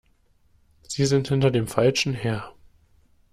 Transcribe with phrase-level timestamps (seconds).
[0.81, 2.55] Sie sind hinter dem Falschen her!